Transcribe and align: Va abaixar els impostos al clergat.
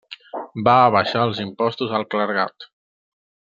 Va 0.67 0.73
abaixar 0.85 1.21
els 1.27 1.43
impostos 1.45 1.95
al 2.01 2.09
clergat. 2.15 2.67